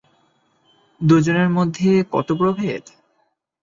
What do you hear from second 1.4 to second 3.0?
মধ্যে কত প্রভেদ!